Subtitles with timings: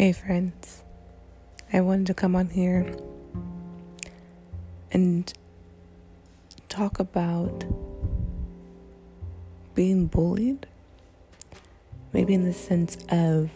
[0.00, 0.82] Hey, friends.
[1.74, 2.90] I wanted to come on here
[4.90, 5.30] and
[6.70, 7.66] talk about
[9.74, 10.66] being bullied.
[12.14, 13.50] Maybe in the sense of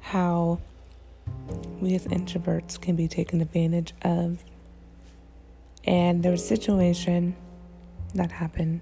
[0.00, 0.60] how
[1.82, 4.42] we as introverts can be taken advantage of.
[5.86, 7.36] And there was a situation
[8.14, 8.80] that happened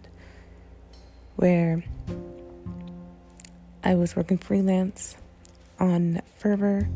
[1.34, 1.82] where
[3.82, 5.16] I was working freelance
[5.82, 6.88] on Fiverr,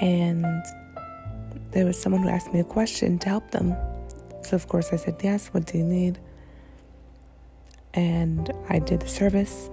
[0.00, 0.44] and
[1.72, 3.74] there was someone who asked me a question to help them.
[4.42, 6.18] So, of course, I said, Yes, what do you need?
[7.94, 9.70] And I did the service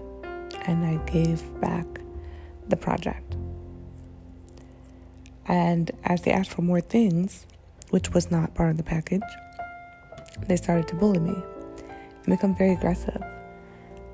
[0.65, 1.85] and I gave back
[2.69, 3.35] the project.
[5.45, 7.45] And as they asked for more things,
[7.89, 9.21] which was not part of the package,
[10.47, 13.21] they started to bully me and become very aggressive.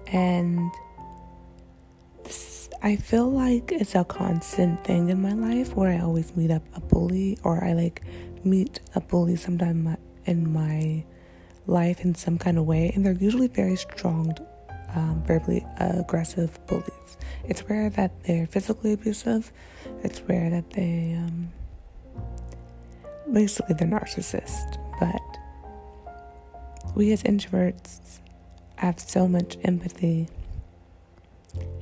[0.07, 0.71] And
[2.81, 6.63] I feel like it's a constant thing in my life where I always meet up
[6.73, 8.01] a bully or I like
[8.45, 11.03] meet a bully sometime in my
[11.67, 12.91] life in some kind of way.
[12.95, 14.33] And they're usually very strong,
[14.95, 17.17] um, verbally aggressive bullies.
[17.43, 19.51] It's rare that they're physically abusive,
[20.01, 21.49] it's rare that they, um,
[23.29, 24.77] basically, they're narcissists.
[25.01, 25.19] But
[26.95, 28.19] we as introverts
[28.77, 30.29] have so much empathy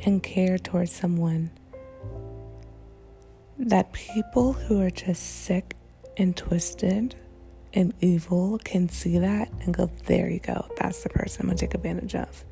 [0.08, 1.52] and care towards someone
[3.60, 5.76] that people who are just sick
[6.16, 7.14] and twisted
[7.74, 11.58] and evil can see that and go, there you go, that's the person I'm gonna
[11.58, 12.46] take advantage of.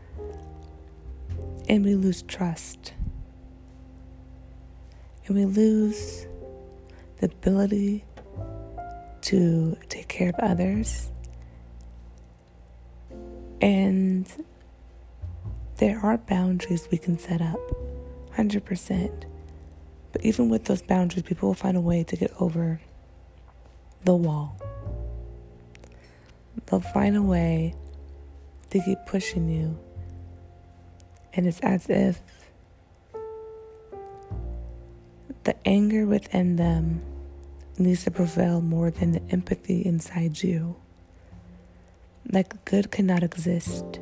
[1.70, 2.92] And we lose trust.
[5.26, 6.28] And we lose
[7.22, 8.04] the ability
[9.22, 11.10] to take care of others.
[13.62, 14.28] And
[15.78, 17.60] there are boundaries we can set up,
[18.38, 19.26] 100%.
[20.12, 22.80] But even with those boundaries, people will find a way to get over
[24.06, 24.58] the wall.
[26.66, 27.76] They'll find a way
[28.70, 29.78] to keep pushing you.
[31.34, 32.22] And it's as if
[35.44, 37.02] the anger within them
[37.78, 40.78] needs to prevail more than the empathy inside you.
[42.32, 44.00] Like good cannot exist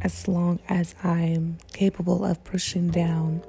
[0.00, 3.42] as long as I'm capable of pushing down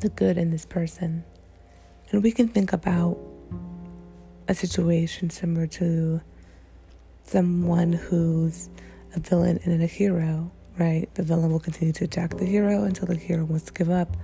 [0.00, 1.24] the good in this person.
[2.10, 3.18] And we can think about
[4.48, 6.20] a situation similar to
[7.24, 8.70] someone who's
[9.14, 11.12] a villain and a hero, right?
[11.14, 14.16] The villain will continue to attack the hero until the hero wants to give up.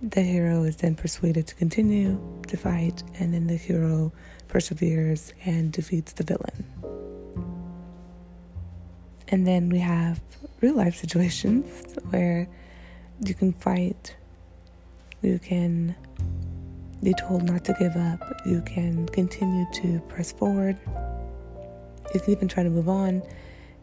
[0.00, 4.12] The hero is then persuaded to continue to fight, and then the hero
[4.48, 6.81] perseveres and defeats the villain.
[9.32, 10.20] And then we have
[10.60, 12.46] real life situations where
[13.24, 14.14] you can fight,
[15.22, 15.96] you can
[17.02, 20.78] be told not to give up, you can continue to press forward,
[22.14, 23.22] you can even try to move on,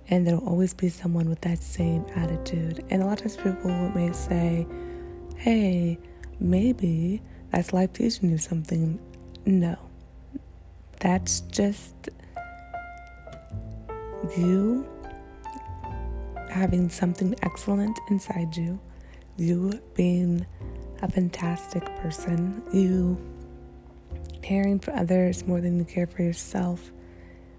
[0.09, 2.85] and there'll always be someone with that same attitude.
[2.91, 4.67] And a lot of times people may say,
[5.35, 5.97] hey,
[6.39, 8.99] maybe that's life teaching you something.
[9.47, 9.77] No,
[10.99, 11.95] that's just
[14.37, 14.87] you
[16.49, 18.79] having something excellent inside you,
[19.37, 20.45] you being
[21.01, 23.17] a fantastic person, you
[24.41, 26.91] caring for others more than you care for yourself,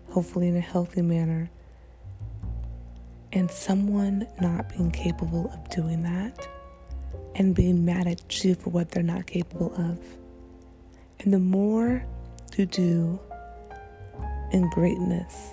[0.09, 1.51] hopefully in a healthy manner,
[3.33, 6.49] and someone not being capable of doing that.
[7.37, 9.99] And being mad at you for what they're not capable of.
[11.21, 12.05] And the more
[12.57, 13.21] you do
[14.53, 15.51] in greatness,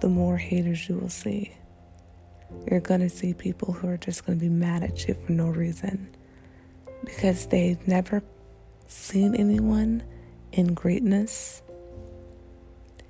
[0.00, 1.52] the more haters you will see.
[2.70, 5.32] You're going to see people who are just going to be mad at you for
[5.32, 6.08] no reason
[7.04, 8.22] because they've never
[8.86, 10.02] seen anyone
[10.52, 11.62] in greatness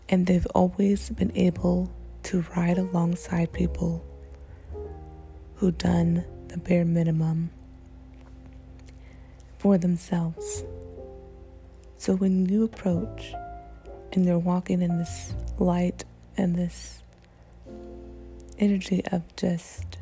[0.08, 1.92] and they've always been able
[2.24, 4.04] to ride alongside people
[5.56, 7.50] who done the bare minimum
[9.58, 10.64] for themselves.
[11.96, 13.32] So when you approach
[14.12, 16.04] and they're walking in this light
[16.36, 17.01] and this
[18.58, 19.98] energy of just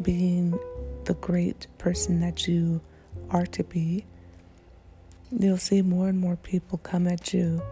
[0.00, 0.58] being
[1.04, 2.80] the great person that you
[3.30, 4.04] are to be,
[5.30, 7.62] you'll see more and more people come at you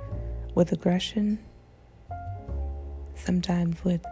[0.54, 1.38] with aggression,
[3.14, 4.04] sometimes with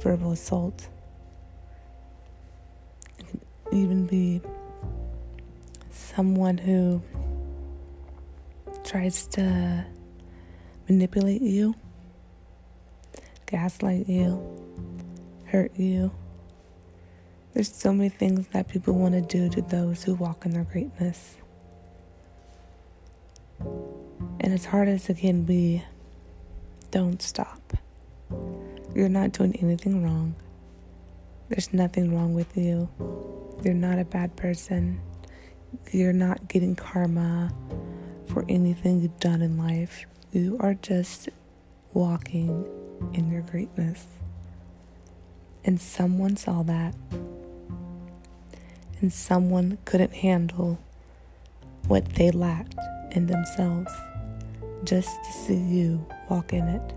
[0.00, 0.88] verbal assault.
[3.18, 3.40] It can
[3.72, 4.40] even be
[5.90, 7.02] someone who
[8.84, 9.84] tries to
[10.88, 11.74] manipulate you
[13.48, 14.42] gaslight you,
[15.46, 16.12] hurt you.
[17.54, 20.64] There's so many things that people want to do to those who walk in their
[20.64, 21.36] greatness.
[23.60, 25.82] And as hard as it can be,
[26.90, 27.72] don't stop.
[28.94, 30.34] You're not doing anything wrong.
[31.48, 32.88] There's nothing wrong with you.
[33.64, 35.00] You're not a bad person.
[35.90, 37.50] You're not getting karma
[38.26, 40.04] for anything you've done in life.
[40.32, 41.30] You are just
[41.94, 42.66] walking
[43.12, 44.06] in your greatness.
[45.64, 46.94] And someone saw that.
[49.00, 50.78] And someone couldn't handle
[51.86, 52.76] what they lacked
[53.12, 53.92] in themselves
[54.84, 56.94] just to see you walk in it.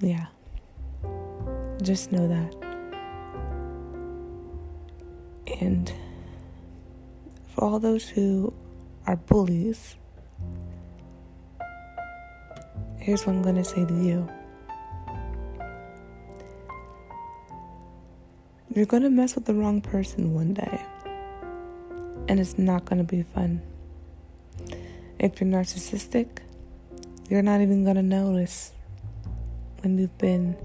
[0.00, 0.26] Yeah.
[1.82, 2.54] Just know that.
[5.60, 5.92] And
[7.54, 8.52] for all those who
[9.06, 9.96] are bullies,
[13.04, 14.26] here's what I'm going to say to you.
[18.74, 20.80] You're going to mess with the wrong person one day,
[22.28, 23.60] and it's not going to be fun.
[25.18, 26.38] If you're narcissistic,
[27.28, 28.72] you're not even going to notice
[29.80, 30.56] when you've been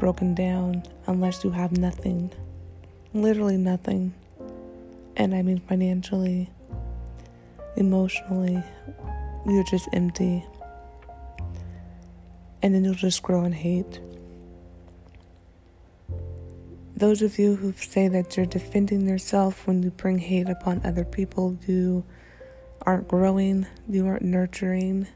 [0.00, 2.32] broken down unless you have nothing.
[3.14, 4.12] Literally nothing.
[5.16, 6.50] And I mean financially,
[7.76, 8.60] emotionally,
[9.46, 10.44] you're just empty.
[12.62, 14.00] And then you'll just grow in hate.
[16.96, 21.04] Those of you who say that you're defending yourself when you bring hate upon other
[21.04, 22.04] people, you
[22.82, 25.06] aren't growing, you aren't nurturing.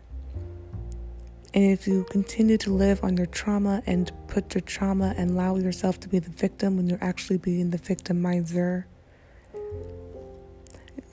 [1.54, 5.56] And if you continue to live on your trauma and put your trauma and allow
[5.56, 8.84] yourself to be the victim when you're actually being the victimizer,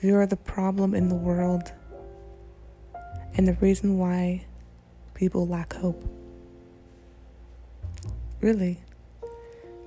[0.00, 1.72] you're the problem in the world
[3.34, 4.44] and the reason why
[5.18, 6.04] people lack hope.
[8.40, 8.78] Really.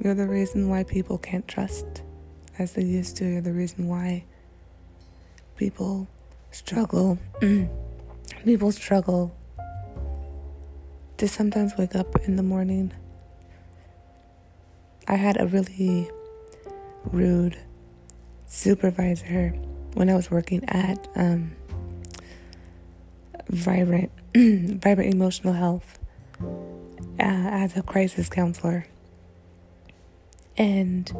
[0.02, 2.04] You're the reason why people can't trust
[2.60, 3.26] as they used to.
[3.26, 4.26] You're the reason why
[5.56, 6.10] people
[6.52, 7.18] struggle.
[8.44, 9.34] people struggle
[11.16, 12.92] to sometimes wake up in the morning.
[15.08, 16.10] I had a really
[17.06, 17.58] rude
[18.48, 19.52] supervisor
[19.94, 21.56] when I was working at um,
[23.48, 26.00] Vibrant Vibrant Emotional Health
[26.42, 26.46] uh,
[27.20, 28.86] as a crisis counselor,
[30.58, 31.12] and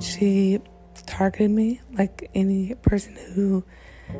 [0.00, 0.58] she
[1.06, 3.62] targeted me like any person who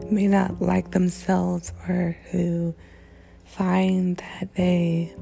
[0.08, 2.76] may not like themselves or who
[3.44, 5.12] find that they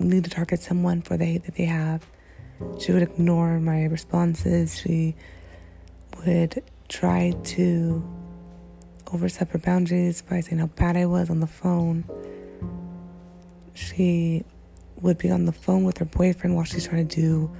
[0.00, 2.04] need to target someone for the hate that they have.
[2.80, 4.76] She would ignore my responses.
[4.76, 5.14] She
[6.26, 8.19] would try to
[9.12, 12.04] overstep her boundaries by saying how bad I was on the phone.
[13.74, 14.44] She
[15.00, 17.50] would be on the phone with her boyfriend while she's trying to do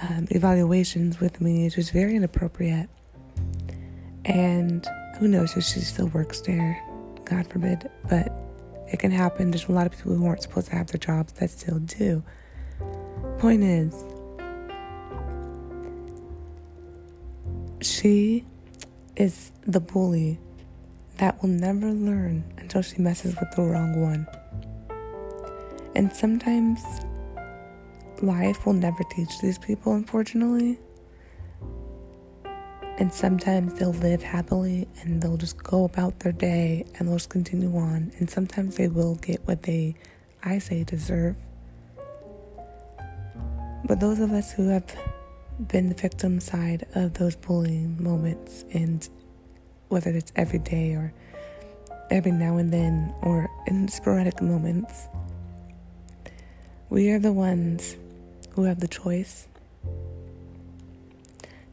[0.00, 1.66] um, evaluations with me.
[1.66, 2.88] It was very inappropriate.
[4.24, 4.86] And
[5.18, 6.80] who knows if she still works there,
[7.24, 7.90] God forbid.
[8.08, 8.32] But
[8.88, 9.50] it can happen.
[9.50, 12.22] There's a lot of people who aren't supposed to have their jobs that still do.
[13.38, 14.04] Point is,
[17.80, 18.44] she
[19.16, 20.38] is the bully
[21.22, 24.26] that will never learn until she messes with the wrong one.
[25.94, 26.80] And sometimes
[28.20, 30.80] life will never teach these people, unfortunately.
[32.98, 37.30] And sometimes they'll live happily and they'll just go about their day and they'll just
[37.30, 38.10] continue on.
[38.18, 39.94] And sometimes they will get what they,
[40.42, 41.36] I say, deserve.
[43.84, 44.92] But those of us who have
[45.68, 49.08] been the victim side of those bullying moments, and
[49.92, 51.12] whether it's every day or
[52.10, 55.06] every now and then or in sporadic moments,
[56.88, 57.96] we are the ones
[58.54, 59.46] who have the choice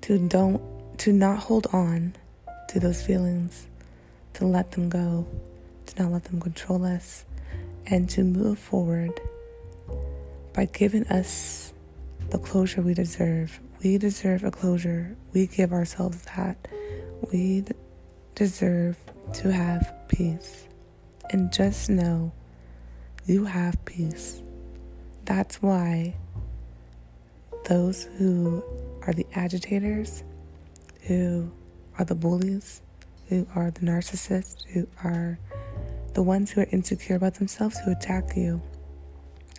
[0.01, 0.61] to don't
[0.97, 2.13] to not hold on
[2.67, 3.67] to those feelings,
[4.33, 5.25] to let them go,
[5.85, 7.23] to not let them control us,
[7.85, 9.17] and to move forward
[10.53, 11.71] by giving us
[12.31, 13.61] the closure we deserve.
[13.81, 15.15] We deserve a closure.
[15.33, 16.57] We give ourselves that.
[17.31, 17.63] We
[18.35, 18.97] deserve
[19.33, 20.67] to have peace.
[21.31, 22.31] And just know
[23.25, 24.41] you have peace.
[25.25, 26.15] That's why
[27.65, 28.63] those who
[29.05, 30.23] are the agitators
[31.09, 31.51] who
[31.97, 32.81] are the bullies,
[33.27, 35.39] who are the narcissists, who are
[36.13, 38.61] the ones who are insecure about themselves, who attack you,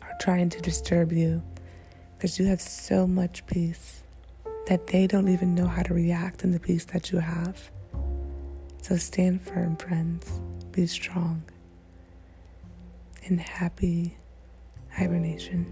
[0.03, 1.43] are trying to disturb you
[2.17, 4.03] because you have so much peace
[4.67, 7.71] that they don't even know how to react in the peace that you have.
[8.83, 10.41] So stand firm, friends.
[10.73, 11.43] Be strong
[13.27, 14.17] and happy
[14.91, 15.67] hibernation.